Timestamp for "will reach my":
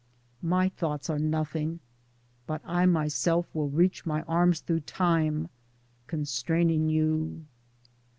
3.53-4.23